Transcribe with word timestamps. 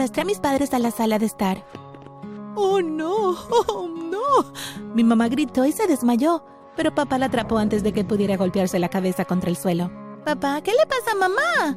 Arrastré 0.00 0.22
a 0.22 0.24
mis 0.24 0.40
padres 0.40 0.72
a 0.72 0.78
la 0.78 0.90
sala 0.90 1.18
de 1.18 1.26
estar. 1.26 1.62
¡Oh, 2.56 2.80
no! 2.80 3.32
¡Oh, 3.68 3.86
no! 3.86 4.50
Mi 4.94 5.04
mamá 5.04 5.28
gritó 5.28 5.66
y 5.66 5.72
se 5.72 5.86
desmayó, 5.86 6.42
pero 6.74 6.94
papá 6.94 7.18
la 7.18 7.26
atrapó 7.26 7.58
antes 7.58 7.82
de 7.82 7.92
que 7.92 8.02
pudiera 8.02 8.38
golpearse 8.38 8.78
la 8.78 8.88
cabeza 8.88 9.26
contra 9.26 9.50
el 9.50 9.58
suelo. 9.58 9.90
Papá, 10.24 10.62
¿qué 10.62 10.70
le 10.70 10.86
pasa 10.86 11.12
a 11.12 11.16
mamá? 11.16 11.76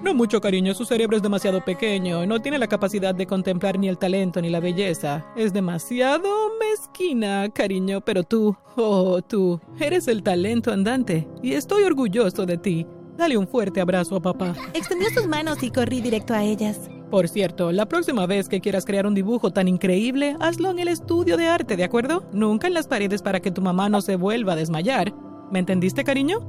No 0.00 0.14
mucho 0.14 0.40
cariño, 0.40 0.74
su 0.74 0.84
cerebro 0.84 1.16
es 1.16 1.24
demasiado 1.24 1.64
pequeño, 1.64 2.24
no 2.24 2.40
tiene 2.40 2.60
la 2.60 2.68
capacidad 2.68 3.16
de 3.16 3.26
contemplar 3.26 3.80
ni 3.80 3.88
el 3.88 3.98
talento 3.98 4.40
ni 4.40 4.48
la 4.48 4.60
belleza. 4.60 5.26
Es 5.34 5.52
demasiado 5.52 6.28
mezquina, 6.60 7.48
cariño, 7.52 8.00
pero 8.00 8.22
tú, 8.22 8.56
oh, 8.76 9.20
tú, 9.22 9.60
eres 9.80 10.06
el 10.06 10.22
talento 10.22 10.70
andante 10.70 11.26
y 11.42 11.54
estoy 11.54 11.82
orgulloso 11.82 12.46
de 12.46 12.58
ti. 12.58 12.86
Dale 13.16 13.36
un 13.36 13.48
fuerte 13.48 13.80
abrazo 13.80 14.14
a 14.14 14.22
papá. 14.22 14.54
Extendió 14.72 15.10
sus 15.10 15.26
manos 15.26 15.64
y 15.64 15.72
corrí 15.72 16.00
directo 16.00 16.32
a 16.32 16.44
ellas. 16.44 16.88
Por 17.10 17.28
cierto, 17.28 17.70
la 17.70 17.86
próxima 17.86 18.26
vez 18.26 18.48
que 18.48 18.60
quieras 18.60 18.84
crear 18.84 19.06
un 19.06 19.14
dibujo 19.14 19.52
tan 19.52 19.68
increíble, 19.68 20.36
hazlo 20.40 20.70
en 20.70 20.80
el 20.80 20.88
estudio 20.88 21.36
de 21.36 21.46
arte, 21.46 21.76
¿de 21.76 21.84
acuerdo? 21.84 22.28
Nunca 22.32 22.66
en 22.66 22.74
las 22.74 22.88
paredes 22.88 23.22
para 23.22 23.40
que 23.40 23.52
tu 23.52 23.62
mamá 23.62 23.88
no 23.88 24.00
se 24.00 24.16
vuelva 24.16 24.54
a 24.54 24.56
desmayar. 24.56 25.14
¿Me 25.52 25.60
entendiste, 25.60 26.02
cariño? 26.02 26.40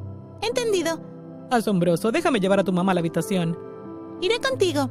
Entendido. 0.41 0.99
Asombroso, 1.51 2.11
déjame 2.11 2.39
llevar 2.39 2.59
a 2.59 2.63
tu 2.63 2.73
mamá 2.73 2.91
a 2.91 2.95
la 2.95 2.99
habitación. 3.01 3.57
Iré 4.19 4.39
contigo. 4.39 4.89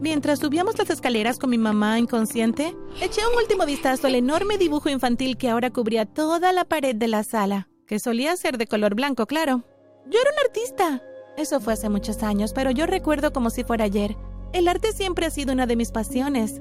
Mientras 0.00 0.40
subíamos 0.40 0.76
las 0.76 0.90
escaleras 0.90 1.38
con 1.38 1.50
mi 1.50 1.58
mamá 1.58 1.98
inconsciente, 1.98 2.76
eché 3.00 3.20
un 3.26 3.38
último 3.40 3.64
vistazo 3.64 4.08
al 4.08 4.16
enorme 4.16 4.58
dibujo 4.58 4.90
infantil 4.90 5.36
que 5.36 5.48
ahora 5.48 5.70
cubría 5.70 6.04
toda 6.04 6.52
la 6.52 6.64
pared 6.64 6.96
de 6.96 7.08
la 7.08 7.22
sala, 7.22 7.68
que 7.86 8.00
solía 8.00 8.36
ser 8.36 8.58
de 8.58 8.66
color 8.66 8.94
blanco, 8.94 9.26
claro. 9.26 9.62
Yo 10.10 10.18
era 10.20 10.30
un 10.32 10.46
artista. 10.46 11.02
Eso 11.36 11.60
fue 11.60 11.74
hace 11.74 11.88
muchos 11.88 12.22
años, 12.22 12.52
pero 12.52 12.70
yo 12.72 12.86
recuerdo 12.86 13.32
como 13.32 13.50
si 13.50 13.62
fuera 13.62 13.84
ayer. 13.84 14.16
El 14.52 14.68
arte 14.68 14.92
siempre 14.92 15.26
ha 15.26 15.30
sido 15.30 15.52
una 15.52 15.66
de 15.66 15.76
mis 15.76 15.90
pasiones. 15.90 16.60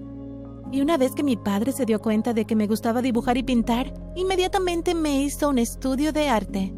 Y 0.72 0.82
una 0.82 0.98
vez 0.98 1.14
que 1.14 1.24
mi 1.24 1.38
padre 1.38 1.72
se 1.72 1.86
dio 1.86 2.02
cuenta 2.02 2.34
de 2.34 2.46
que 2.46 2.56
me 2.56 2.68
gustaba 2.68 3.02
dibujar 3.02 3.38
y 3.38 3.44
pintar, 3.44 3.94
inmediatamente 4.16 4.96
me 4.96 5.22
hizo 5.22 5.50
un 5.50 5.60
estudio 5.60 6.12
de 6.12 6.30
arte. 6.30 6.74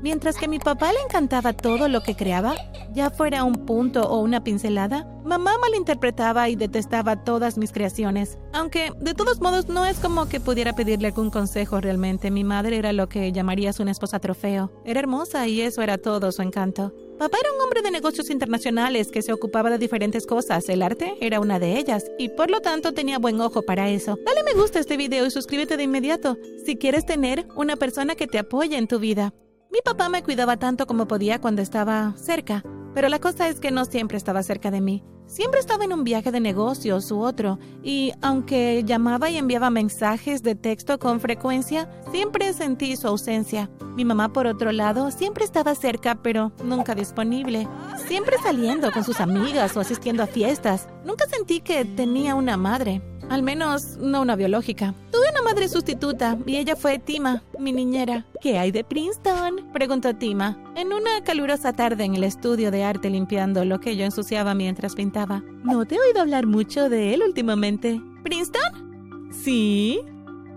Mientras 0.00 0.36
que 0.36 0.44
a 0.44 0.48
mi 0.48 0.60
papá 0.60 0.92
le 0.92 1.00
encantaba 1.00 1.52
todo 1.52 1.88
lo 1.88 2.02
que 2.02 2.14
creaba, 2.14 2.54
ya 2.92 3.10
fuera 3.10 3.42
un 3.42 3.66
punto 3.66 4.02
o 4.08 4.20
una 4.20 4.44
pincelada, 4.44 5.06
mamá 5.24 5.58
malinterpretaba 5.58 6.48
y 6.48 6.54
detestaba 6.54 7.24
todas 7.24 7.58
mis 7.58 7.72
creaciones. 7.72 8.38
Aunque, 8.52 8.92
de 9.00 9.14
todos 9.14 9.40
modos, 9.40 9.68
no 9.68 9.84
es 9.86 9.98
como 9.98 10.28
que 10.28 10.38
pudiera 10.38 10.72
pedirle 10.74 11.08
algún 11.08 11.30
consejo 11.30 11.80
realmente. 11.80 12.30
Mi 12.30 12.44
madre 12.44 12.78
era 12.78 12.92
lo 12.92 13.08
que 13.08 13.32
llamarías 13.32 13.80
una 13.80 13.90
esposa 13.90 14.20
trofeo. 14.20 14.70
Era 14.84 15.00
hermosa 15.00 15.48
y 15.48 15.62
eso 15.62 15.82
era 15.82 15.98
todo 15.98 16.30
su 16.30 16.42
encanto. 16.42 16.94
Papá 17.18 17.36
era 17.40 17.52
un 17.52 17.60
hombre 17.60 17.82
de 17.82 17.90
negocios 17.90 18.30
internacionales 18.30 19.10
que 19.10 19.22
se 19.22 19.32
ocupaba 19.32 19.70
de 19.70 19.78
diferentes 19.78 20.24
cosas. 20.24 20.68
El 20.68 20.82
arte 20.82 21.16
era 21.20 21.40
una 21.40 21.58
de 21.58 21.76
ellas 21.76 22.04
y 22.16 22.28
por 22.28 22.48
lo 22.48 22.60
tanto 22.60 22.94
tenía 22.94 23.18
buen 23.18 23.40
ojo 23.40 23.62
para 23.62 23.88
eso. 23.88 24.16
Dale 24.24 24.44
me 24.44 24.52
gusta 24.52 24.78
a 24.78 24.82
este 24.82 24.96
video 24.96 25.26
y 25.26 25.32
suscríbete 25.32 25.76
de 25.76 25.82
inmediato 25.82 26.38
si 26.64 26.76
quieres 26.76 27.06
tener 27.06 27.48
una 27.56 27.74
persona 27.74 28.14
que 28.14 28.28
te 28.28 28.38
apoye 28.38 28.76
en 28.76 28.86
tu 28.86 29.00
vida. 29.00 29.34
Mi 29.72 29.80
papá 29.84 30.08
me 30.08 30.22
cuidaba 30.22 30.58
tanto 30.58 30.86
como 30.86 31.08
podía 31.08 31.40
cuando 31.40 31.60
estaba 31.60 32.14
cerca, 32.16 32.62
pero 32.94 33.08
la 33.08 33.18
cosa 33.18 33.48
es 33.48 33.58
que 33.58 33.72
no 33.72 33.84
siempre 33.84 34.16
estaba 34.16 34.44
cerca 34.44 34.70
de 34.70 34.80
mí. 34.80 35.02
Siempre 35.28 35.60
estaba 35.60 35.84
en 35.84 35.92
un 35.92 36.04
viaje 36.04 36.32
de 36.32 36.40
negocios 36.40 37.12
u 37.12 37.20
otro, 37.20 37.58
y 37.82 38.12
aunque 38.22 38.82
llamaba 38.84 39.28
y 39.28 39.36
enviaba 39.36 39.68
mensajes 39.68 40.42
de 40.42 40.54
texto 40.54 40.98
con 40.98 41.20
frecuencia, 41.20 41.86
siempre 42.10 42.54
sentí 42.54 42.96
su 42.96 43.06
ausencia. 43.08 43.70
Mi 43.94 44.06
mamá, 44.06 44.32
por 44.32 44.46
otro 44.46 44.72
lado, 44.72 45.10
siempre 45.10 45.44
estaba 45.44 45.74
cerca, 45.74 46.14
pero 46.22 46.50
nunca 46.64 46.94
disponible. 46.94 47.68
Siempre 48.06 48.36
saliendo 48.42 48.90
con 48.90 49.04
sus 49.04 49.20
amigas 49.20 49.76
o 49.76 49.80
asistiendo 49.80 50.22
a 50.22 50.26
fiestas. 50.26 50.88
Nunca 51.04 51.26
sentí 51.26 51.60
que 51.60 51.84
tenía 51.84 52.34
una 52.34 52.56
madre. 52.56 53.02
Al 53.30 53.42
menos 53.42 53.98
no 53.98 54.22
una 54.22 54.36
biológica. 54.36 54.94
Tuve 55.12 55.30
una 55.30 55.42
madre 55.42 55.68
sustituta 55.68 56.38
y 56.46 56.56
ella 56.56 56.76
fue 56.76 56.98
Tima, 56.98 57.42
mi 57.58 57.72
niñera. 57.72 58.24
¿Qué 58.40 58.58
hay 58.58 58.70
de 58.70 58.84
Princeton? 58.84 59.70
preguntó 59.72 60.16
Tima, 60.16 60.56
en 60.76 60.94
una 60.94 61.22
calurosa 61.24 61.74
tarde 61.74 62.04
en 62.04 62.14
el 62.14 62.24
estudio 62.24 62.70
de 62.70 62.84
arte 62.84 63.10
limpiando 63.10 63.66
lo 63.66 63.80
que 63.80 63.96
yo 63.96 64.04
ensuciaba 64.04 64.54
mientras 64.54 64.94
pintaba. 64.94 65.42
No 65.62 65.84
te 65.84 65.96
he 65.96 66.00
oído 66.00 66.22
hablar 66.22 66.46
mucho 66.46 66.88
de 66.88 67.12
él 67.12 67.22
últimamente. 67.22 68.00
¿Princeton? 68.22 69.30
Sí. 69.30 70.00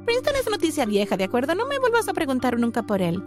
Princeton 0.05 0.35
es 0.39 0.49
noticia 0.49 0.85
vieja, 0.85 1.17
¿de 1.17 1.25
acuerdo? 1.25 1.55
No 1.55 1.67
me 1.67 1.77
vuelvas 1.77 2.07
a 2.07 2.13
preguntar 2.13 2.57
nunca 2.57 2.83
por 2.83 3.01
él. 3.01 3.21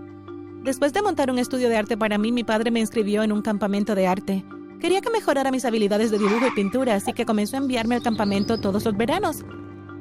Después 0.63 0.95
de 0.95 1.03
montar 1.03 1.31
un 1.31 1.39
estudio 1.39 1.69
de 1.69 1.77
arte 1.77 1.99
para 1.99 2.17
mí, 2.17 2.33
mi 2.33 2.45
padre 2.45 2.71
me 2.71 2.81
inscribió 2.81 3.23
en 3.23 3.33
un 3.33 3.43
campamento 3.43 3.95
de 3.95 4.07
arte. 4.07 4.45
Quería 4.81 5.01
que 5.01 5.11
mejorara 5.11 5.51
mis 5.51 5.65
habilidades 5.65 6.11
de 6.11 6.19
dibujo 6.19 6.47
y 6.47 6.51
pintura, 6.51 6.95
así 6.95 7.13
que 7.13 7.27
comenzó 7.27 7.57
a 7.57 7.61
enviarme 7.61 7.95
al 7.95 8.03
campamento 8.03 8.61
todos 8.61 8.85
los 8.85 8.97
veranos. 8.97 9.45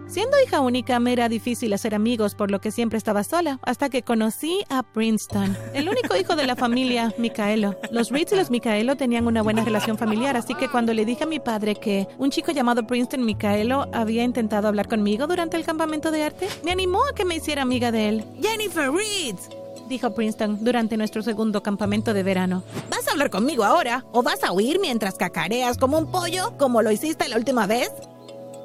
Siendo 0.08 0.38
hija 0.46 0.60
única 0.60 1.00
me 1.00 1.14
era 1.14 1.30
difícil 1.30 1.74
hacer 1.74 1.96
amigos, 1.96 2.36
por 2.36 2.52
lo 2.52 2.60
que 2.60 2.72
siempre 2.72 2.98
estaba 2.98 3.24
sola, 3.24 3.60
hasta 3.64 3.90
que 3.90 4.04
conocí 4.04 4.64
a 4.70 4.84
Princeton, 4.84 5.58
el 5.74 5.90
único 5.90 6.16
hijo 6.16 6.36
de 6.36 6.46
la 6.46 6.56
familia, 6.56 7.14
Micaelo. 7.18 7.80
Los 7.90 8.10
Reeds 8.10 8.34
y 8.34 8.36
los 8.36 8.52
Micaelo 8.52 8.96
tenían 8.96 9.26
una 9.26 9.42
buena 9.42 9.64
relación 9.64 9.98
familiar, 9.98 10.38
así 10.38 10.54
que 10.56 10.70
cuando 10.70 10.94
le 10.94 11.06
dije 11.06 11.24
a 11.24 11.28
mi 11.28 11.40
padre 11.40 11.76
que 11.76 12.08
un 12.18 12.30
chico 12.30 12.52
llamado 12.52 12.86
Princeton 12.86 13.26
Micaelo 13.26 13.88
había 13.94 14.24
intentado 14.24 14.68
hablar 14.68 14.88
conmigo 14.88 15.26
durante 15.26 15.58
el 15.58 15.64
campamento 15.64 16.12
de 16.12 16.24
arte, 16.24 16.48
me 16.64 16.72
animó 16.72 17.00
a 17.10 17.16
que 17.16 17.26
me 17.26 17.38
hiciera 17.38 17.62
amiga 17.62 17.92
de 17.92 18.10
él. 18.10 18.26
Jennifer 18.42 18.92
Reeds, 18.92 19.50
dijo 19.90 20.14
Princeton 20.14 20.64
durante 20.64 20.98
nuestro 20.98 21.22
segundo 21.24 21.64
campamento 21.64 22.14
de 22.14 22.24
verano. 22.24 22.64
¿Vas 22.90 23.03
a 23.03 23.03
hablar 23.14 23.30
conmigo 23.30 23.64
ahora? 23.64 24.06
¿O 24.12 24.24
vas 24.24 24.44
a 24.44 24.52
huir 24.52 24.80
mientras 24.80 25.16
cacareas 25.16 25.78
como 25.78 25.98
un 25.98 26.12
pollo, 26.12 26.58
como 26.58 26.82
lo 26.82 26.92
hiciste 26.92 27.30
la 27.30 27.38
última 27.38 27.68
vez? 27.68 27.92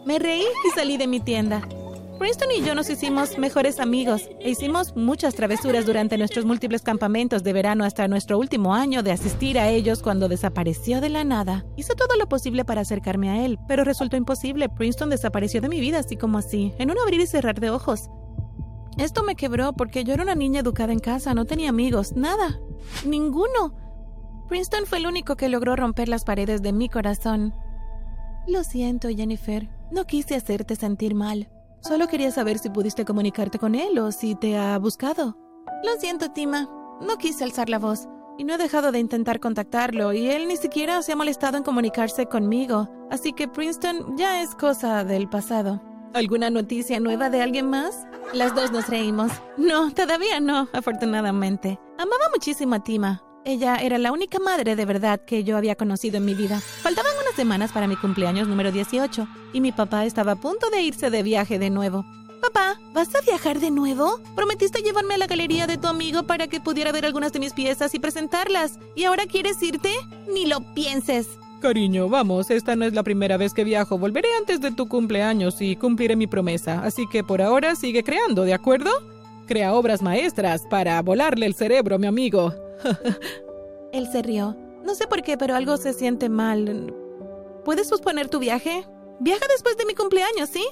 Me 0.05 0.19
reí 0.19 0.43
y 0.43 0.71
salí 0.75 0.97
de 0.97 1.07
mi 1.07 1.21
tienda. 1.21 1.67
Princeton 2.19 2.51
y 2.51 2.63
yo 2.63 2.75
nos 2.75 2.91
hicimos 2.91 3.39
mejores 3.39 3.79
amigos 3.79 4.29
e 4.41 4.51
hicimos 4.51 4.97
muchas 4.97 5.37
travesuras 5.37 5.87
durante 5.87 6.19
nuestros 6.19 6.45
múltiples 6.45 6.83
campamentos 6.83 7.45
de 7.45 7.53
verano 7.53 7.85
hasta 7.85 8.09
nuestro 8.09 8.39
último 8.39 8.75
año 8.75 9.05
de 9.05 9.13
asistir 9.13 9.57
a 9.57 9.69
ellos 9.69 10.03
cuando 10.03 10.29
desapareció 10.29 11.01
de 11.01 11.11
la 11.11 11.23
nada. 11.23 11.65
Hice 11.77 11.95
todo 11.95 12.17
lo 12.17 12.29
posible 12.29 12.65
para 12.65 12.81
acercarme 12.81 13.31
a 13.31 13.45
él, 13.45 13.59
pero 13.69 13.85
resultó 13.85 14.17
imposible. 14.17 14.69
Princeton 14.69 15.11
desapareció 15.11 15.61
de 15.61 15.69
mi 15.69 15.79
vida 15.79 16.01
así 16.01 16.17
como 16.17 16.39
así, 16.39 16.73
en 16.79 16.91
un 16.91 16.99
abrir 16.99 17.21
y 17.21 17.27
cerrar 17.29 17.61
de 17.61 17.71
ojos. 17.71 18.11
Esto 18.97 19.23
me 19.23 19.37
quebró 19.37 19.75
porque 19.75 20.03
yo 20.03 20.15
era 20.15 20.25
una 20.25 20.35
niña 20.35 20.61
educada 20.61 20.93
en 20.93 20.99
casa, 20.99 21.35
no 21.35 21.45
tenía 21.45 21.69
amigos, 21.69 22.17
nada, 22.17 22.59
ninguno. 23.07 23.88
Princeton 24.49 24.87
fue 24.87 24.99
el 24.99 25.07
único 25.07 25.37
que 25.37 25.49
logró 25.49 25.77
romper 25.77 26.09
las 26.09 26.25
paredes 26.25 26.63
de 26.63 26.73
mi 26.73 26.89
corazón. 26.89 27.55
Lo 28.47 28.65
siento, 28.65 29.09
Jennifer. 29.09 29.69
No 29.91 30.05
quise 30.05 30.35
hacerte 30.35 30.75
sentir 30.75 31.15
mal. 31.15 31.51
Solo 31.81 32.09
quería 32.09 32.31
saber 32.31 32.59
si 32.59 32.71
pudiste 32.71 33.05
comunicarte 33.05 33.59
con 33.59 33.75
él 33.75 33.99
o 33.99 34.11
si 34.11 34.35
te 34.35 34.57
ha 34.57 34.79
buscado. 34.79 35.37
Lo 35.85 36.01
siento, 36.01 36.31
Tima. 36.33 36.69
No 37.01 37.19
quise 37.19 37.45
alzar 37.45 37.69
la 37.69 37.79
voz. 37.79 38.09
Y 38.39 38.45
no 38.45 38.55
he 38.55 38.59
dejado 38.59 38.91
de 38.93 39.01
intentar 39.01 39.41
contactarlo, 39.41 40.13
y 40.13 40.31
él 40.31 40.47
ni 40.47 40.57
siquiera 40.57 41.03
se 41.03 41.13
ha 41.13 41.17
molestado 41.17 41.59
en 41.59 41.65
comunicarse 41.65 42.27
conmigo. 42.27 42.89
Así 43.11 43.33
que 43.33 43.49
Princeton 43.49 44.17
ya 44.17 44.43
es 44.43 44.55
cosa 44.55 45.05
del 45.05 45.29
pasado. 45.29 45.83
¿Alguna 46.15 46.49
noticia 46.49 47.01
nueva 47.01 47.31
de 47.31 47.43
alguien 47.43 47.69
más? 47.69 48.07
Las 48.33 48.55
dos 48.55 48.71
nos 48.71 48.89
reímos. 48.89 49.33
No, 49.57 49.93
todavía 49.93 50.41
no, 50.41 50.69
afortunadamente. 50.73 51.79
Amaba 51.99 52.31
muchísimo 52.33 52.77
a 52.77 52.83
Tima. 52.83 53.23
Ella 53.45 53.77
era 53.77 53.99
la 53.99 54.13
única 54.13 54.39
madre 54.39 54.77
de 54.77 54.85
verdad 54.85 55.21
que 55.25 55.45
yo 55.45 55.57
había 55.57 55.77
conocido 55.77 56.19
en 56.19 56.25
mi 56.25 56.35
vida. 56.35 56.61
Faltaban 56.83 57.13
unas 57.23 57.35
semanas 57.35 57.73
para 57.73 57.87
mi 57.87 57.97
cumpleaños 57.97 58.49
número 58.49 58.73
18 58.73 59.27
y 59.53 59.61
mi 59.61 59.73
papá 59.73 60.05
estaba 60.05 60.33
a 60.33 60.37
punto 60.37 60.69
de 60.71 60.83
irse 60.83 61.11
de 61.11 61.23
viaje 61.23 61.59
de 61.59 61.71
nuevo. 61.71 62.05
Papá, 62.43 62.79
¿vas 62.93 63.15
a 63.15 63.21
viajar 63.21 63.59
de 63.59 63.71
nuevo? 63.71 64.21
Prometiste 64.37 64.83
llevarme 64.83 65.15
a 65.15 65.19
la 65.19 65.27
galería 65.27 65.67
de 65.67 65.79
tu 65.79 65.89
amigo 65.89 66.25
para 66.25 66.47
que 66.47 66.61
pudiera 66.61 66.93
ver 66.93 67.05
algunas 67.05 67.33
de 67.33 67.41
mis 67.41 67.53
piezas 67.53 67.95
y 67.95 67.99
presentarlas. 67.99 68.79
¿Y 68.95 69.05
ahora 69.05 69.27
quieres 69.27 69.63
irte? 69.63 69.93
Ni 70.33 70.47
lo 70.47 70.61
pienses. 70.75 71.29
Cariño, 71.61 72.09
vamos, 72.09 72.51
esta 72.51 72.77
no 72.77 72.85
es 72.85 72.93
la 72.93 73.03
primera 73.03 73.37
vez 73.37 73.53
que 73.53 73.65
viajo. 73.65 73.99
Volveré 73.99 74.29
antes 74.39 74.61
de 74.61 74.71
tu 74.71 74.89
cumpleaños 74.89 75.61
y 75.61 75.75
cumpliré 75.75 76.15
mi 76.15 76.29
promesa. 76.29 76.83
Así 76.85 77.09
que 77.11 77.25
por 77.25 77.43
ahora 77.43 77.75
sigue 77.75 78.05
creando, 78.05 78.45
¿de 78.45 78.55
acuerdo? 78.55 78.91
Crea 79.47 79.75
obras 79.75 80.03
maestras 80.03 80.63
para 80.71 81.01
volarle 81.03 81.47
el 81.47 81.55
cerebro 81.55 81.99
mi 81.99 82.07
amigo. 82.07 82.55
Él 83.93 84.07
se 84.11 84.23
rió. 84.23 84.57
No 84.85 84.95
sé 84.95 85.07
por 85.07 85.23
qué, 85.23 85.37
pero 85.37 85.55
algo 85.55 85.77
se 85.77 85.93
siente 85.93 86.29
mal. 86.29 86.95
¿Puedes 87.65 87.89
posponer 87.89 88.29
tu 88.29 88.39
viaje? 88.39 88.87
Viaja 89.21 89.47
después 89.49 89.77
de 89.77 89.85
mi 89.85 89.95
cumpleaños, 89.95 90.49
¿sí? 90.49 90.65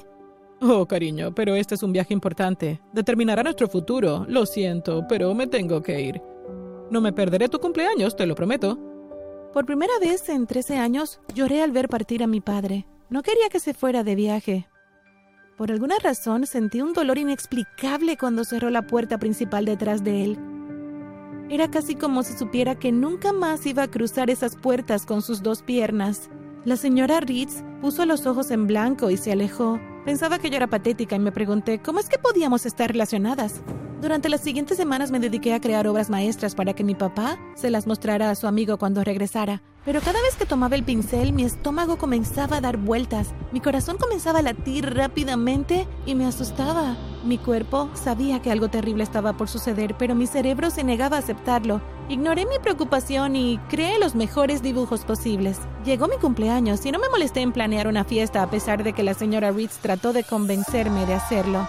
Oh, 0.61 0.87
cariño, 0.87 1.35
pero 1.35 1.55
este 1.55 1.75
es 1.75 1.83
un 1.83 1.93
viaje 1.93 2.15
importante. 2.15 2.81
Determinará 2.93 3.43
nuestro 3.43 3.69
futuro. 3.69 4.25
Lo 4.29 4.47
siento, 4.47 5.05
pero 5.09 5.35
me 5.35 5.47
tengo 5.47 5.83
que 5.83 6.01
ir. 6.01 6.23
No 6.91 7.01
me 7.01 7.13
perderé 7.13 7.49
tu 7.49 7.59
cumpleaños, 7.59 8.17
te 8.17 8.27
lo 8.27 8.35
prometo. 8.35 8.79
Por 9.53 9.67
primera 9.67 9.93
vez 10.01 10.29
en 10.29 10.47
13 10.47 10.79
años 10.79 11.21
lloré 11.35 11.63
al 11.63 11.73
ver 11.73 11.89
partir 11.89 12.23
a 12.23 12.27
mi 12.27 12.41
padre. 12.41 12.87
No 13.11 13.23
quería 13.23 13.49
que 13.51 13.61
se 13.61 13.75
fuera 13.75 14.05
de 14.05 14.15
viaje. 14.15 14.69
Por 15.57 15.71
alguna 15.71 15.97
razón 16.03 16.47
sentí 16.47 16.83
un 16.83 16.93
dolor 16.93 17.19
inexplicable 17.19 18.17
cuando 18.17 18.45
cerró 18.45 18.71
la 18.71 18.87
puerta 18.87 19.19
principal 19.19 19.65
detrás 19.65 20.05
de 20.05 20.25
él. 20.25 20.39
Era 21.49 21.71
casi 21.71 21.95
como 21.95 22.25
si 22.25 22.37
supiera 22.37 22.75
que 22.75 22.91
nunca 22.91 23.33
más 23.33 23.65
iba 23.67 23.85
a 23.85 23.91
cruzar 23.91 24.31
esas 24.31 24.57
puertas 24.57 25.07
con 25.07 25.23
sus 25.23 25.43
dos 25.43 25.63
piernas. 25.63 26.29
La 26.65 26.77
señora 26.77 27.21
Ritz 27.21 27.63
puso 27.81 28.05
los 28.05 28.27
ojos 28.27 28.51
en 28.51 28.67
blanco 28.67 29.11
y 29.11 29.17
se 29.17 29.31
alejó. 29.31 29.79
Pensaba 30.05 30.41
que 30.41 30.51
yo 30.51 30.57
era 30.57 30.67
patética 30.67 31.15
y 31.15 31.21
me 31.21 31.31
pregunté 31.31 31.81
cómo 31.81 32.01
es 32.01 32.09
que 32.09 32.19
podíamos 32.19 32.67
estar 32.67 32.91
relacionadas. 32.91 33.63
Durante 34.03 34.29
las 34.29 34.41
siguientes 34.41 34.77
semanas 34.77 35.13
me 35.13 35.21
dediqué 35.21 35.55
a 35.55 35.61
crear 35.61 35.87
obras 35.87 36.11
maestras 36.11 36.57
para 36.57 36.75
que 36.75 36.85
mi 36.85 36.97
papá 36.97 37.39
se 37.55 37.71
las 37.71 37.87
mostrara 37.87 38.31
a 38.31 38.35
su 38.35 38.49
amigo 38.49 38.77
cuando 38.77 39.05
regresara. 39.05 39.63
Pero 39.85 40.01
cada 40.01 40.21
vez 40.23 40.35
que 40.37 40.47
tomaba 40.47 40.75
el 40.75 40.83
pincel, 40.83 41.33
mi 41.33 41.45
estómago 41.45 41.97
comenzaba 41.97 42.57
a 42.57 42.61
dar 42.61 42.77
vueltas, 42.77 43.29
mi 43.53 43.61
corazón 43.61 43.99
comenzaba 43.99 44.41
a 44.41 44.43
latir 44.43 44.95
rápidamente 44.95 45.87
y 46.07 46.17
me 46.17 46.27
asustaba. 46.27 46.97
Mi 47.27 47.39
cuerpo 47.39 47.91
sabía 47.95 48.41
que 48.41 48.53
algo 48.53 48.69
terrible 48.69 49.03
estaba 49.03 49.33
por 49.33 49.49
suceder, 49.49 49.97
pero 49.99 50.15
mi 50.15 50.29
cerebro 50.29 50.71
se 50.71 50.85
negaba 50.85 51.17
a 51.17 51.19
aceptarlo. 51.19 51.81
Ignoré 52.09 52.47
mi 52.47 52.61
preocupación 52.61 53.35
y 53.35 53.59
creé 53.69 53.99
los 53.99 54.15
mejores 54.15 54.63
dibujos 54.63 55.05
posibles. 55.05 55.59
Llegó 55.85 56.07
mi 56.07 56.19
cumpleaños 56.19 56.87
y 56.87 56.93
no 56.93 57.01
me 57.01 57.09
molesté 57.09 57.41
en 57.41 57.51
planear 57.51 57.89
una 57.89 58.05
fiesta 58.05 58.45
a 58.45 58.49
pesar 58.49 58.85
de 58.85 58.93
que 58.93 59.03
la 59.03 59.15
señora 59.15 59.51
Ritz 59.51 59.79
trató 59.79 60.13
de 60.13 60.23
convencerme 60.23 61.05
de 61.05 61.15
hacerlo. 61.15 61.67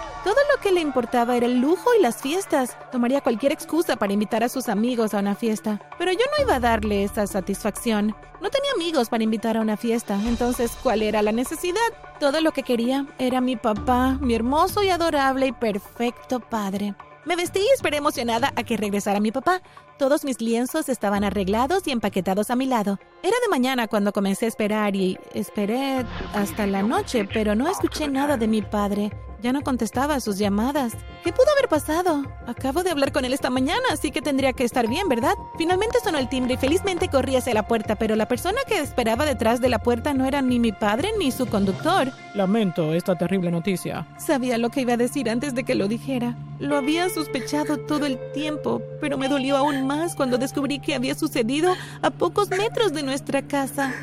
Que 0.62 0.72
le 0.72 0.80
importaba 0.80 1.36
era 1.36 1.46
el 1.46 1.60
lujo 1.60 1.94
y 1.96 2.02
las 2.02 2.20
fiestas. 2.20 2.76
Tomaría 2.90 3.20
cualquier 3.20 3.52
excusa 3.52 3.96
para 3.96 4.12
invitar 4.12 4.42
a 4.42 4.48
sus 4.48 4.68
amigos 4.68 5.14
a 5.14 5.20
una 5.20 5.36
fiesta. 5.36 5.80
Pero 5.98 6.10
yo 6.12 6.18
no 6.18 6.44
iba 6.44 6.56
a 6.56 6.60
darle 6.60 7.04
esa 7.04 7.26
satisfacción. 7.26 8.14
No 8.40 8.50
tenía 8.50 8.70
amigos 8.74 9.08
para 9.08 9.22
invitar 9.22 9.56
a 9.56 9.60
una 9.60 9.76
fiesta, 9.76 10.18
entonces 10.26 10.76
¿cuál 10.82 11.02
era 11.02 11.22
la 11.22 11.32
necesidad? 11.32 11.80
Todo 12.20 12.40
lo 12.40 12.52
que 12.52 12.62
quería 12.62 13.06
era 13.18 13.40
mi 13.40 13.56
papá, 13.56 14.16
mi 14.20 14.34
hermoso 14.34 14.82
y 14.82 14.90
adorable 14.90 15.46
y 15.46 15.52
perfecto 15.52 16.40
padre. 16.40 16.94
Me 17.24 17.36
vestí 17.36 17.60
y 17.60 17.74
esperé 17.74 17.98
emocionada 17.98 18.52
a 18.56 18.62
que 18.62 18.76
regresara 18.76 19.20
mi 19.20 19.30
papá. 19.32 19.60
Todos 19.98 20.24
mis 20.24 20.40
lienzos 20.40 20.88
estaban 20.88 21.24
arreglados 21.24 21.86
y 21.86 21.90
empaquetados 21.90 22.50
a 22.50 22.56
mi 22.56 22.66
lado. 22.66 22.98
Era 23.22 23.36
de 23.42 23.48
mañana 23.50 23.88
cuando 23.88 24.12
comencé 24.12 24.46
a 24.46 24.48
esperar 24.48 24.96
y 24.96 25.18
esperé 25.34 26.06
hasta 26.34 26.66
la 26.66 26.82
noche, 26.82 27.28
pero 27.30 27.54
no 27.54 27.68
escuché 27.68 28.08
nada 28.08 28.36
de 28.36 28.48
mi 28.48 28.62
padre. 28.62 29.10
Ya 29.40 29.52
no 29.52 29.62
contestaba 29.62 30.16
a 30.16 30.20
sus 30.20 30.36
llamadas. 30.38 30.94
¿Qué 31.22 31.32
pudo 31.32 31.46
haber 31.56 31.68
pasado? 31.68 32.24
Acabo 32.46 32.82
de 32.82 32.90
hablar 32.90 33.12
con 33.12 33.24
él 33.24 33.32
esta 33.32 33.50
mañana, 33.50 33.82
así 33.92 34.10
que 34.10 34.20
tendría 34.20 34.52
que 34.52 34.64
estar 34.64 34.88
bien, 34.88 35.08
¿verdad? 35.08 35.34
Finalmente 35.56 35.98
sonó 36.02 36.18
el 36.18 36.28
timbre 36.28 36.54
y 36.54 36.56
felizmente 36.56 37.08
corrí 37.08 37.36
hacia 37.36 37.54
la 37.54 37.68
puerta, 37.68 37.94
pero 37.94 38.16
la 38.16 38.26
persona 38.26 38.58
que 38.66 38.80
esperaba 38.80 39.24
detrás 39.24 39.60
de 39.60 39.68
la 39.68 39.78
puerta 39.78 40.12
no 40.12 40.26
era 40.26 40.42
ni 40.42 40.58
mi 40.58 40.72
padre 40.72 41.10
ni 41.18 41.30
su 41.30 41.46
conductor. 41.46 42.10
Lamento 42.34 42.92
esta 42.92 43.16
terrible 43.16 43.52
noticia. 43.52 44.08
Sabía 44.18 44.58
lo 44.58 44.70
que 44.70 44.80
iba 44.80 44.94
a 44.94 44.96
decir 44.96 45.30
antes 45.30 45.54
de 45.54 45.62
que 45.62 45.76
lo 45.76 45.86
dijera. 45.86 46.36
Lo 46.58 46.76
había 46.76 47.08
sospechado 47.08 47.78
todo 47.78 48.06
el 48.06 48.18
tiempo, 48.32 48.82
pero 49.00 49.16
me 49.18 49.28
dolió 49.28 49.56
aún 49.56 49.86
más 49.86 50.16
cuando 50.16 50.38
descubrí 50.38 50.80
que 50.80 50.96
había 50.96 51.14
sucedido 51.14 51.74
a 52.02 52.10
pocos 52.10 52.50
metros 52.50 52.92
de 52.92 53.04
nuestra 53.04 53.42
casa. 53.42 53.94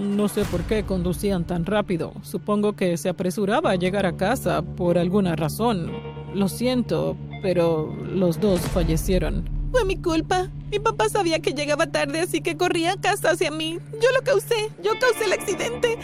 No 0.00 0.28
sé 0.28 0.46
por 0.46 0.62
qué 0.62 0.84
conducían 0.84 1.44
tan 1.44 1.66
rápido. 1.66 2.14
Supongo 2.22 2.72
que 2.72 2.96
se 2.96 3.10
apresuraba 3.10 3.72
a 3.72 3.76
llegar 3.76 4.06
a 4.06 4.16
casa 4.16 4.62
por 4.62 4.96
alguna 4.96 5.36
razón. 5.36 5.92
Lo 6.34 6.48
siento, 6.48 7.18
pero 7.42 7.94
los 7.94 8.40
dos 8.40 8.60
fallecieron. 8.60 9.46
Fue 9.70 9.84
mi 9.84 9.96
culpa. 9.96 10.48
Mi 10.70 10.78
papá 10.78 11.10
sabía 11.10 11.40
que 11.40 11.52
llegaba 11.52 11.86
tarde, 11.86 12.20
así 12.20 12.40
que 12.40 12.56
corría 12.56 12.92
a 12.92 12.96
casa 12.96 13.32
hacia 13.32 13.50
mí. 13.50 13.78
Yo 14.00 14.10
lo 14.16 14.22
causé. 14.24 14.70
Yo 14.82 14.92
causé 14.98 15.26
el 15.26 15.32
accidente. 15.34 15.98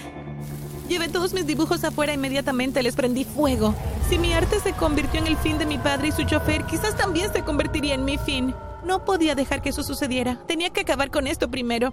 Llevé 0.91 1.09
todos 1.09 1.33
mis 1.33 1.47
dibujos 1.47 1.83
afuera 1.83 2.13
inmediatamente, 2.13 2.83
les 2.83 2.95
prendí 2.95 3.25
fuego. 3.25 3.75
Si 4.11 4.19
mi 4.19 4.33
arte 4.35 4.61
se 4.61 4.73
convirtió 4.75 5.21
en 5.21 5.27
el 5.27 5.37
fin 5.39 5.59
de 5.59 5.67
mi 5.67 5.79
padre 5.79 6.09
y 6.09 6.13
su 6.13 6.23
chofer, 6.25 6.65
quizás 6.67 6.97
también 6.97 7.33
se 7.33 7.43
convertiría 7.43 7.95
en 7.95 8.05
mi 8.05 8.19
fin. 8.19 8.55
No 8.85 9.05
podía 9.05 9.35
dejar 9.35 9.63
que 9.63 9.71
eso 9.71 9.83
sucediera. 9.83 10.39
Tenía 10.47 10.71
que 10.71 10.83
acabar 10.83 11.11
con 11.11 11.27
esto 11.27 11.51
primero. 11.51 11.93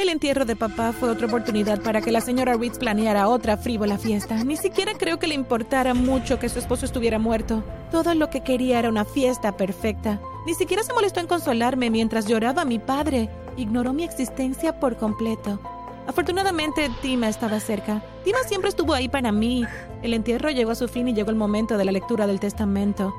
El 0.00 0.08
entierro 0.08 0.46
de 0.46 0.56
papá 0.56 0.92
fue 0.92 1.10
otra 1.10 1.26
oportunidad 1.26 1.82
para 1.82 2.00
que 2.00 2.10
la 2.10 2.22
señora 2.22 2.54
Ritz 2.54 2.78
planeara 2.78 3.28
otra 3.28 3.58
frívola 3.58 3.98
fiesta. 3.98 4.42
Ni 4.44 4.56
siquiera 4.56 4.94
creo 4.94 5.18
que 5.18 5.26
le 5.26 5.34
importara 5.34 5.92
mucho 5.92 6.38
que 6.38 6.48
su 6.48 6.58
esposo 6.58 6.86
estuviera 6.86 7.18
muerto. 7.18 7.62
Todo 7.90 8.14
lo 8.14 8.30
que 8.30 8.40
quería 8.40 8.78
era 8.78 8.88
una 8.88 9.04
fiesta 9.04 9.58
perfecta. 9.58 10.18
Ni 10.46 10.54
siquiera 10.54 10.82
se 10.84 10.94
molestó 10.94 11.20
en 11.20 11.26
consolarme 11.26 11.90
mientras 11.90 12.26
lloraba 12.26 12.62
a 12.62 12.64
mi 12.64 12.78
padre. 12.78 13.28
Ignoró 13.58 13.92
mi 13.92 14.02
existencia 14.02 14.80
por 14.80 14.96
completo. 14.96 15.60
Afortunadamente, 16.06 16.90
Tima 17.02 17.28
estaba 17.28 17.60
cerca. 17.60 18.02
Tima 18.24 18.38
siempre 18.48 18.70
estuvo 18.70 18.94
ahí 18.94 19.10
para 19.10 19.32
mí. 19.32 19.66
El 20.00 20.14
entierro 20.14 20.48
llegó 20.48 20.70
a 20.70 20.76
su 20.76 20.88
fin 20.88 21.08
y 21.08 21.12
llegó 21.12 21.28
el 21.28 21.36
momento 21.36 21.76
de 21.76 21.84
la 21.84 21.92
lectura 21.92 22.26
del 22.26 22.40
testamento. 22.40 23.12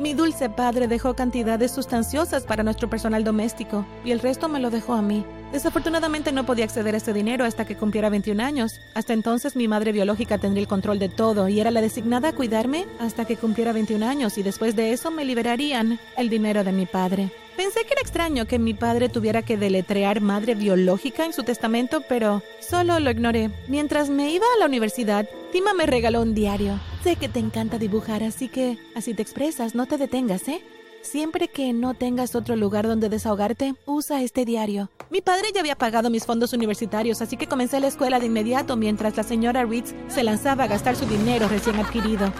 Mi 0.00 0.14
dulce 0.14 0.50
padre 0.50 0.88
dejó 0.88 1.14
cantidades 1.14 1.70
sustanciosas 1.70 2.42
para 2.42 2.64
nuestro 2.64 2.90
personal 2.90 3.22
doméstico 3.22 3.86
y 4.04 4.10
el 4.10 4.18
resto 4.18 4.48
me 4.48 4.58
lo 4.58 4.70
dejó 4.70 4.94
a 4.94 5.02
mí. 5.02 5.24
Desafortunadamente 5.52 6.30
no 6.30 6.44
podía 6.44 6.66
acceder 6.66 6.94
a 6.94 6.98
ese 6.98 7.12
dinero 7.12 7.44
hasta 7.44 7.64
que 7.64 7.76
cumpliera 7.76 8.10
21 8.10 8.42
años. 8.42 8.80
Hasta 8.94 9.14
entonces 9.14 9.56
mi 9.56 9.66
madre 9.66 9.92
biológica 9.92 10.38
tendría 10.38 10.62
el 10.62 10.68
control 10.68 10.98
de 10.98 11.08
todo 11.08 11.48
y 11.48 11.60
era 11.60 11.70
la 11.70 11.80
designada 11.80 12.28
a 12.28 12.34
cuidarme 12.34 12.86
hasta 13.00 13.24
que 13.24 13.36
cumpliera 13.36 13.72
21 13.72 14.06
años 14.06 14.36
y 14.36 14.42
después 14.42 14.76
de 14.76 14.92
eso 14.92 15.10
me 15.10 15.24
liberarían 15.24 15.98
el 16.16 16.28
dinero 16.28 16.64
de 16.64 16.72
mi 16.72 16.86
padre. 16.86 17.30
Pensé 17.56 17.80
que 17.84 17.94
era 17.94 18.02
extraño 18.02 18.46
que 18.46 18.60
mi 18.60 18.72
padre 18.72 19.08
tuviera 19.08 19.42
que 19.42 19.56
deletrear 19.56 20.20
madre 20.20 20.54
biológica 20.54 21.24
en 21.24 21.32
su 21.32 21.42
testamento, 21.42 22.02
pero 22.08 22.40
solo 22.60 23.00
lo 23.00 23.10
ignoré. 23.10 23.50
Mientras 23.66 24.10
me 24.10 24.30
iba 24.30 24.46
a 24.54 24.60
la 24.60 24.66
universidad, 24.66 25.28
Tima 25.50 25.74
me 25.74 25.86
regaló 25.86 26.22
un 26.22 26.34
diario. 26.34 26.78
Sé 27.02 27.16
que 27.16 27.28
te 27.28 27.40
encanta 27.40 27.78
dibujar, 27.78 28.22
así 28.22 28.48
que 28.48 28.78
así 28.94 29.12
te 29.12 29.22
expresas, 29.22 29.74
no 29.74 29.86
te 29.86 29.96
detengas, 29.96 30.46
¿eh? 30.46 30.62
Siempre 31.02 31.48
que 31.48 31.72
no 31.72 31.94
tengas 31.94 32.34
otro 32.34 32.56
lugar 32.56 32.86
donde 32.86 33.08
desahogarte, 33.08 33.74
usa 33.86 34.22
este 34.22 34.44
diario. 34.44 34.90
Mi 35.10 35.22
padre 35.22 35.48
ya 35.54 35.60
había 35.60 35.76
pagado 35.76 36.10
mis 36.10 36.26
fondos 36.26 36.52
universitarios, 36.52 37.22
así 37.22 37.36
que 37.36 37.46
comencé 37.46 37.80
la 37.80 37.86
escuela 37.86 38.20
de 38.20 38.26
inmediato 38.26 38.76
mientras 38.76 39.16
la 39.16 39.22
señora 39.22 39.64
Ritz 39.64 39.94
se 40.08 40.22
lanzaba 40.22 40.64
a 40.64 40.66
gastar 40.66 40.96
su 40.96 41.06
dinero 41.06 41.48
recién 41.48 41.76
adquirido. 41.76 42.30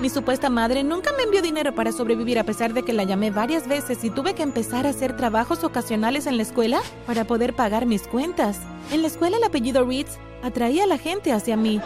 Mi 0.00 0.08
supuesta 0.08 0.50
madre 0.50 0.84
nunca 0.84 1.10
me 1.16 1.24
envió 1.24 1.42
dinero 1.42 1.74
para 1.74 1.92
sobrevivir 1.92 2.38
a 2.38 2.44
pesar 2.44 2.74
de 2.74 2.82
que 2.82 2.92
la 2.92 3.04
llamé 3.04 3.30
varias 3.30 3.66
veces 3.66 4.04
y 4.04 4.10
tuve 4.10 4.34
que 4.34 4.42
empezar 4.42 4.86
a 4.86 4.90
hacer 4.90 5.16
trabajos 5.16 5.64
ocasionales 5.64 6.26
en 6.26 6.36
la 6.36 6.42
escuela 6.42 6.80
para 7.06 7.24
poder 7.24 7.54
pagar 7.54 7.86
mis 7.86 8.06
cuentas. 8.06 8.58
En 8.90 9.02
la 9.02 9.08
escuela 9.08 9.36
el 9.36 9.44
apellido 9.44 9.84
Ritz 9.84 10.18
atraía 10.42 10.84
a 10.84 10.88
la 10.88 10.98
gente 10.98 11.32
hacia 11.32 11.56
mí, 11.56 11.80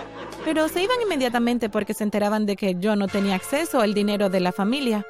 pero 0.45 0.69
se 0.69 0.83
iban 0.83 1.01
inmediatamente 1.03 1.69
porque 1.71 1.95
se 1.95 2.05
enteraban 2.05 2.47
de 2.47 2.57
que 2.57 2.77
yo 2.79 2.97
no 2.97 3.09
tenía 3.09 3.35
acceso 3.35 3.81
al 3.81 3.95
dinero 3.95 4.29
de 4.29 4.41
la 4.41 4.53
familia. 4.53 5.07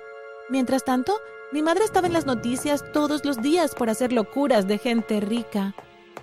Mientras 0.48 0.84
tanto, 0.84 1.12
mi 1.52 1.60
madre 1.60 1.84
estaba 1.84 2.06
en 2.06 2.12
las 2.12 2.24
noticias 2.24 2.84
todos 2.92 3.24
los 3.24 3.42
días 3.42 3.74
por 3.74 3.90
hacer 3.90 4.12
locuras 4.12 4.68
de 4.68 4.78
gente 4.78 5.20
rica. 5.20 5.74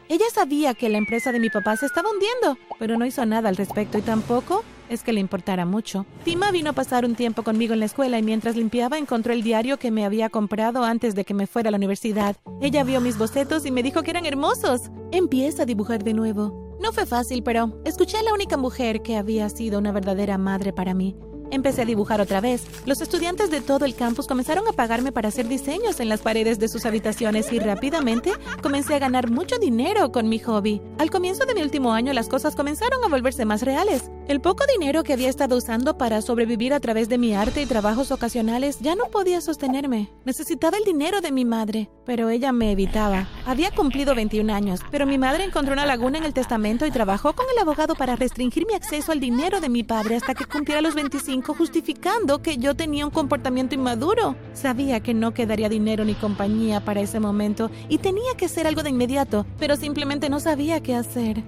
Ella 0.08 0.26
sabía 0.34 0.74
que 0.74 0.88
la 0.88 0.98
empresa 0.98 1.34
de 1.34 1.42
mi 1.42 1.50
papá 1.50 1.76
se 1.76 1.86
estaba 1.86 2.10
hundiendo, 2.10 2.58
pero 2.80 2.98
no 2.98 3.06
hizo 3.06 3.26
nada 3.26 3.50
al 3.50 3.58
respecto 3.58 3.98
y 3.98 4.02
tampoco 4.02 4.64
es 4.90 5.04
que 5.04 5.12
le 5.12 5.20
importara 5.20 5.66
mucho. 5.66 6.06
Tima 6.24 6.52
vino 6.52 6.70
a 6.70 6.74
pasar 6.74 7.04
un 7.04 7.16
tiempo 7.16 7.44
conmigo 7.44 7.74
en 7.74 7.82
la 7.82 7.86
escuela 7.86 8.18
y 8.18 8.24
mientras 8.24 8.56
limpiaba 8.56 8.98
encontró 8.98 9.34
el 9.34 9.44
diario 9.44 9.78
que 9.78 9.92
me 9.92 10.06
había 10.06 10.30
comprado 10.30 10.86
antes 10.86 11.16
de 11.16 11.26
que 11.26 11.34
me 11.34 11.48
fuera 11.48 11.68
a 11.68 11.72
la 11.72 11.78
universidad. 11.78 12.38
Ella 12.62 12.86
vio 12.86 13.02
mis 13.02 13.18
bocetos 13.18 13.66
y 13.66 13.72
me 13.72 13.84
dijo 13.84 14.04
que 14.04 14.12
eran 14.12 14.26
hermosos. 14.26 14.90
Empieza 15.12 15.64
a 15.64 15.66
dibujar 15.66 16.04
de 16.04 16.14
nuevo. 16.14 16.78
No 16.82 16.94
fue 16.94 17.06
fácil, 17.06 17.44
pero 17.44 17.82
escuché 17.84 18.18
a 18.18 18.24
la 18.24 18.34
única 18.34 18.56
mujer 18.56 19.02
que 19.02 19.18
había 19.18 19.50
sido 19.50 19.80
una 19.80 19.92
verdadera 19.92 20.38
madre 20.38 20.72
para 20.72 20.94
mí. 20.94 21.16
Empecé 21.54 21.84
a 21.84 21.86
dibujar 21.86 22.20
otra 22.20 22.42
vez. 22.42 22.66
Los 22.88 23.00
estudiantes 23.00 23.52
de 23.52 23.62
todo 23.62 23.86
el 23.86 23.94
campus 23.94 24.26
comenzaron 24.26 24.68
a 24.68 24.72
pagarme 24.72 25.12
para 25.12 25.28
hacer 25.28 25.48
diseños 25.48 26.00
en 26.00 26.10
las 26.10 26.22
paredes 26.22 26.58
de 26.58 26.68
sus 26.68 26.88
habitaciones 26.88 27.54
y 27.54 27.60
rápidamente 27.60 28.32
comencé 28.64 28.96
a 28.96 29.00
ganar 29.00 29.30
mucho 29.30 29.60
dinero 29.60 30.12
con 30.12 30.30
mi 30.30 30.40
hobby. 30.40 30.82
Al 30.98 31.12
comienzo 31.12 31.46
de 31.46 31.54
mi 31.54 31.62
último 31.62 31.94
año 31.94 32.12
las 32.12 32.28
cosas 32.28 32.56
comenzaron 32.56 33.04
a 33.04 33.08
volverse 33.08 33.46
más 33.46 33.62
reales. 33.62 34.10
El 34.28 34.42
poco 34.42 34.64
dinero 34.80 35.04
que 35.04 35.14
había 35.14 35.30
estado 35.30 35.56
usando 35.56 35.96
para 35.96 36.24
sobrevivir 36.24 36.74
a 36.74 36.80
través 36.80 37.08
de 37.08 37.20
mi 37.20 37.36
arte 37.36 37.62
y 37.62 37.68
trabajos 37.68 38.10
ocasionales 38.12 38.80
ya 38.80 38.96
no 38.96 39.12
podía 39.12 39.40
sostenerme. 39.40 40.10
Necesitaba 40.26 40.78
el 40.78 40.86
dinero 40.86 41.22
de 41.22 41.32
mi 41.32 41.46
madre, 41.46 41.92
pero 42.06 42.30
ella 42.30 42.52
me 42.52 42.72
evitaba. 42.72 43.28
Había 43.46 43.72
cumplido 43.72 44.16
21 44.16 44.54
años, 44.54 44.82
pero 44.92 45.06
mi 45.06 45.18
madre 45.18 45.44
encontró 45.44 45.74
una 45.74 45.86
laguna 45.86 46.18
en 46.18 46.24
el 46.24 46.34
testamento 46.34 46.86
y 46.86 46.92
trabajó 46.92 47.34
con 47.34 47.46
el 47.54 47.62
abogado 47.62 47.96
para 47.96 48.16
restringir 48.16 48.66
mi 48.66 48.74
acceso 48.74 49.12
al 49.12 49.20
dinero 49.20 49.62
de 49.62 49.70
mi 49.70 49.84
padre 49.84 50.16
hasta 50.16 50.34
que 50.34 50.46
cumpliera 50.46 50.82
los 50.82 50.96
25, 50.96 51.54
justificando 51.54 52.42
que 52.42 52.58
yo 52.58 52.76
tenía 52.76 53.06
un 53.06 53.12
comportamiento 53.12 53.76
inmaduro. 53.76 54.36
Sabía 54.54 55.00
que 55.00 55.14
no 55.14 55.34
quedaría 55.34 55.70
dinero 55.70 56.06
ni 56.06 56.16
compañía 56.16 56.84
para 56.84 57.02
ese 57.02 57.20
momento 57.20 57.72
y 57.90 57.98
tenía 57.98 58.36
que 58.38 58.46
hacer 58.46 58.68
algo 58.68 58.84
de 58.84 58.90
inmediato, 58.90 59.46
pero 59.60 59.76
simplemente 59.76 60.30
no 60.30 60.40
sabía 60.40 60.82
qué 60.82 60.96
hacer. 60.96 61.44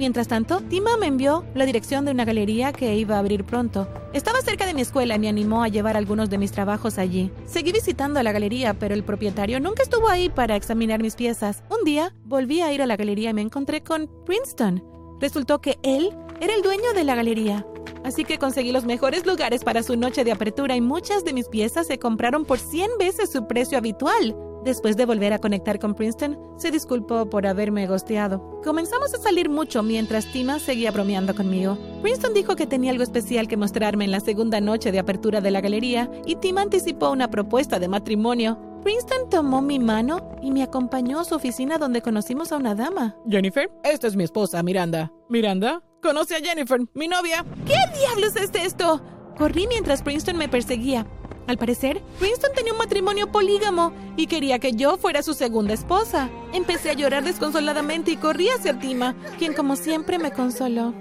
Mientras 0.00 0.28
tanto, 0.28 0.62
Tima 0.62 0.96
me 0.96 1.08
envió 1.08 1.44
la 1.54 1.66
dirección 1.66 2.06
de 2.06 2.12
una 2.12 2.24
galería 2.24 2.72
que 2.72 2.96
iba 2.96 3.16
a 3.16 3.18
abrir 3.18 3.44
pronto. 3.44 3.86
Estaba 4.14 4.40
cerca 4.40 4.64
de 4.64 4.72
mi 4.72 4.80
escuela 4.80 5.16
y 5.16 5.18
me 5.18 5.28
animó 5.28 5.62
a 5.62 5.68
llevar 5.68 5.94
algunos 5.94 6.30
de 6.30 6.38
mis 6.38 6.52
trabajos 6.52 6.96
allí. 6.96 7.30
Seguí 7.44 7.70
visitando 7.70 8.22
la 8.22 8.32
galería, 8.32 8.72
pero 8.72 8.94
el 8.94 9.04
propietario 9.04 9.60
nunca 9.60 9.82
estuvo 9.82 10.08
ahí 10.08 10.30
para 10.30 10.56
examinar 10.56 11.02
mis 11.02 11.16
piezas. 11.16 11.64
Un 11.68 11.84
día, 11.84 12.14
volví 12.24 12.62
a 12.62 12.72
ir 12.72 12.80
a 12.80 12.86
la 12.86 12.96
galería 12.96 13.28
y 13.28 13.34
me 13.34 13.42
encontré 13.42 13.82
con 13.82 14.08
Princeton. 14.24 14.82
Resultó 15.20 15.60
que 15.60 15.78
él 15.82 16.16
era 16.40 16.54
el 16.54 16.62
dueño 16.62 16.94
de 16.94 17.04
la 17.04 17.14
galería. 17.14 17.66
Así 18.02 18.24
que 18.24 18.38
conseguí 18.38 18.72
los 18.72 18.86
mejores 18.86 19.26
lugares 19.26 19.64
para 19.64 19.82
su 19.82 19.96
noche 19.96 20.24
de 20.24 20.32
apertura 20.32 20.76
y 20.76 20.80
muchas 20.80 21.26
de 21.26 21.34
mis 21.34 21.48
piezas 21.48 21.88
se 21.88 21.98
compraron 21.98 22.46
por 22.46 22.58
100 22.58 22.92
veces 22.98 23.30
su 23.30 23.46
precio 23.46 23.76
habitual. 23.76 24.34
Después 24.64 24.96
de 24.96 25.06
volver 25.06 25.32
a 25.32 25.38
conectar 25.38 25.78
con 25.78 25.94
Princeton, 25.94 26.38
se 26.58 26.70
disculpó 26.70 27.30
por 27.30 27.46
haberme 27.46 27.86
gosteado. 27.86 28.60
Comenzamos 28.62 29.14
a 29.14 29.18
salir 29.18 29.48
mucho 29.48 29.82
mientras 29.82 30.30
Tima 30.30 30.58
seguía 30.58 30.90
bromeando 30.90 31.34
conmigo. 31.34 31.78
Princeton 32.02 32.34
dijo 32.34 32.56
que 32.56 32.66
tenía 32.66 32.90
algo 32.90 33.02
especial 33.02 33.48
que 33.48 33.56
mostrarme 33.56 34.04
en 34.04 34.10
la 34.10 34.20
segunda 34.20 34.60
noche 34.60 34.92
de 34.92 34.98
apertura 34.98 35.40
de 35.40 35.50
la 35.50 35.62
galería 35.62 36.10
y 36.26 36.36
Tima 36.36 36.60
anticipó 36.62 37.10
una 37.10 37.30
propuesta 37.30 37.78
de 37.78 37.88
matrimonio. 37.88 38.58
Princeton 38.82 39.30
tomó 39.30 39.62
mi 39.62 39.78
mano 39.78 40.36
y 40.42 40.50
me 40.50 40.62
acompañó 40.62 41.20
a 41.20 41.24
su 41.24 41.34
oficina 41.34 41.78
donde 41.78 42.02
conocimos 42.02 42.52
a 42.52 42.56
una 42.56 42.74
dama. 42.74 43.16
Jennifer, 43.28 43.70
esta 43.82 44.06
es 44.06 44.16
mi 44.16 44.24
esposa, 44.24 44.62
Miranda. 44.62 45.12
Miranda, 45.28 45.82
conoce 46.02 46.36
a 46.36 46.40
Jennifer, 46.40 46.80
mi 46.94 47.08
novia. 47.08 47.44
¿Qué 47.66 47.76
diablos 47.98 48.36
es 48.36 48.50
esto? 48.54 49.02
Corrí 49.36 49.66
mientras 49.66 50.02
Princeton 50.02 50.36
me 50.36 50.48
perseguía. 50.48 51.06
Al 51.46 51.58
parecer, 51.58 52.02
Princeton 52.18 52.52
tenía 52.54 52.72
un 52.72 52.78
matrimonio 52.78 53.32
polígamo 53.32 53.92
y 54.16 54.26
quería 54.26 54.58
que 54.58 54.72
yo 54.72 54.96
fuera 54.98 55.22
su 55.22 55.34
segunda 55.34 55.74
esposa. 55.74 56.30
Empecé 56.52 56.90
a 56.90 56.94
llorar 56.94 57.24
desconsoladamente 57.24 58.12
y 58.12 58.16
corrí 58.16 58.48
hacia 58.48 58.78
Tima, 58.78 59.14
quien 59.38 59.54
como 59.54 59.76
siempre 59.76 60.18
me 60.18 60.30
consoló. 60.30 60.94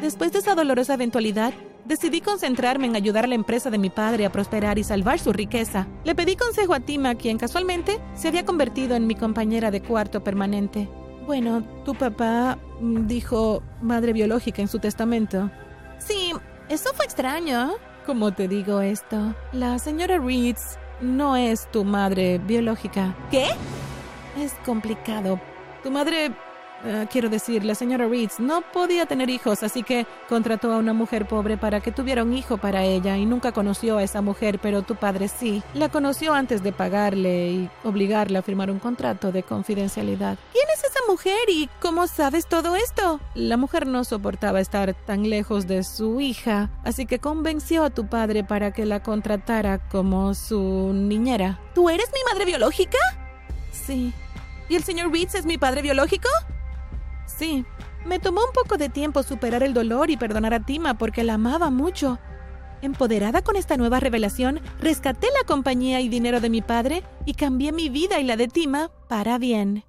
Después 0.00 0.32
de 0.32 0.40
esa 0.40 0.54
dolorosa 0.54 0.94
eventualidad, 0.94 1.54
decidí 1.84 2.20
concentrarme 2.20 2.86
en 2.86 2.96
ayudar 2.96 3.24
a 3.24 3.28
la 3.28 3.34
empresa 3.34 3.70
de 3.70 3.78
mi 3.78 3.90
padre 3.90 4.26
a 4.26 4.32
prosperar 4.32 4.78
y 4.78 4.84
salvar 4.84 5.18
su 5.18 5.32
riqueza. 5.32 5.86
Le 6.04 6.14
pedí 6.14 6.36
consejo 6.36 6.74
a 6.74 6.80
Tima, 6.80 7.14
quien 7.14 7.38
casualmente 7.38 8.00
se 8.14 8.28
había 8.28 8.44
convertido 8.44 8.96
en 8.96 9.06
mi 9.06 9.14
compañera 9.14 9.70
de 9.70 9.82
cuarto 9.82 10.24
permanente. 10.24 10.88
Bueno, 11.26 11.62
tu 11.84 11.94
papá 11.94 12.58
mm, 12.80 13.06
dijo 13.06 13.62
madre 13.80 14.12
biológica 14.12 14.60
en 14.60 14.68
su 14.68 14.78
testamento. 14.78 15.50
Sí, 15.98 16.32
eso 16.68 16.90
fue 16.94 17.04
extraño. 17.04 17.74
¿Cómo 18.06 18.32
te 18.32 18.48
digo 18.48 18.80
esto? 18.80 19.32
La 19.52 19.78
señora 19.78 20.18
Reeds 20.18 20.76
no 21.00 21.36
es 21.36 21.70
tu 21.70 21.84
madre 21.84 22.38
biológica. 22.38 23.14
¿Qué? 23.30 23.46
Es 24.36 24.54
complicado. 24.64 25.40
Tu 25.84 25.90
madre 25.90 26.32
eh, 26.84 27.06
quiero 27.10 27.28
decir, 27.28 27.64
la 27.64 27.74
señora 27.74 28.08
Reeds 28.08 28.40
no 28.40 28.60
podía 28.60 29.06
tener 29.06 29.30
hijos, 29.30 29.62
así 29.62 29.82
que 29.82 30.06
contrató 30.28 30.72
a 30.72 30.78
una 30.78 30.92
mujer 30.92 31.26
pobre 31.26 31.56
para 31.56 31.80
que 31.80 31.92
tuviera 31.92 32.22
un 32.22 32.34
hijo 32.34 32.58
para 32.58 32.84
ella 32.84 33.16
y 33.16 33.26
nunca 33.26 33.52
conoció 33.52 33.98
a 33.98 34.02
esa 34.02 34.20
mujer, 34.20 34.58
pero 34.60 34.82
tu 34.82 34.96
padre 34.96 35.28
sí. 35.28 35.62
La 35.74 35.88
conoció 35.88 36.34
antes 36.34 36.62
de 36.62 36.72
pagarle 36.72 37.50
y 37.52 37.70
obligarle 37.84 38.38
a 38.38 38.42
firmar 38.42 38.70
un 38.70 38.78
contrato 38.78 39.32
de 39.32 39.42
confidencialidad. 39.42 40.38
¿Quién 40.52 40.66
es 40.74 40.84
esa 40.84 41.00
mujer 41.08 41.38
y 41.48 41.68
cómo 41.80 42.06
sabes 42.06 42.46
todo 42.46 42.74
esto? 42.76 43.20
La 43.34 43.56
mujer 43.56 43.86
no 43.86 44.04
soportaba 44.04 44.60
estar 44.60 44.94
tan 44.94 45.28
lejos 45.28 45.66
de 45.66 45.84
su 45.84 46.20
hija, 46.20 46.70
así 46.84 47.06
que 47.06 47.18
convenció 47.18 47.84
a 47.84 47.90
tu 47.90 48.08
padre 48.08 48.44
para 48.44 48.72
que 48.72 48.86
la 48.86 49.02
contratara 49.02 49.78
como 49.88 50.34
su 50.34 50.92
niñera. 50.92 51.60
¿Tú 51.74 51.90
eres 51.90 52.10
mi 52.12 52.20
madre 52.32 52.44
biológica? 52.44 52.98
Sí. 53.70 54.12
¿Y 54.68 54.74
el 54.74 54.84
señor 54.84 55.12
Reeds 55.12 55.34
es 55.34 55.46
mi 55.46 55.58
padre 55.58 55.82
biológico? 55.82 56.28
Sí, 57.36 57.64
me 58.04 58.18
tomó 58.18 58.40
un 58.40 58.52
poco 58.52 58.76
de 58.76 58.88
tiempo 58.88 59.22
superar 59.22 59.62
el 59.62 59.74
dolor 59.74 60.10
y 60.10 60.16
perdonar 60.16 60.54
a 60.54 60.60
Tima 60.60 60.94
porque 60.94 61.24
la 61.24 61.34
amaba 61.34 61.70
mucho. 61.70 62.18
Empoderada 62.82 63.42
con 63.42 63.56
esta 63.56 63.76
nueva 63.76 64.00
revelación, 64.00 64.60
rescaté 64.80 65.28
la 65.28 65.46
compañía 65.46 66.00
y 66.00 66.08
dinero 66.08 66.40
de 66.40 66.50
mi 66.50 66.62
padre 66.62 67.04
y 67.24 67.34
cambié 67.34 67.72
mi 67.72 67.88
vida 67.88 68.18
y 68.20 68.24
la 68.24 68.36
de 68.36 68.48
Tima 68.48 68.90
para 69.08 69.38
bien. 69.38 69.84